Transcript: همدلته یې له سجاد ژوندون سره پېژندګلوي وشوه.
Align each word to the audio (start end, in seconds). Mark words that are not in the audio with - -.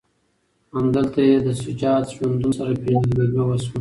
همدلته 0.73 1.19
یې 1.27 1.37
له 1.45 1.53
سجاد 1.63 2.03
ژوندون 2.15 2.51
سره 2.59 2.71
پېژندګلوي 2.83 3.41
وشوه. 3.45 3.69